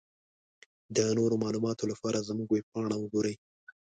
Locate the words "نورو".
1.17-1.35